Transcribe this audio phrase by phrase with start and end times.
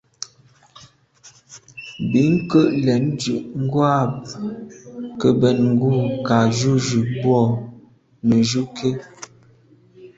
[2.09, 3.91] Bin ke’ lèn ndù ngwa
[5.19, 5.89] ke mbèn ngù
[6.27, 7.39] kà jujù mbwô
[8.27, 8.89] nejù ké.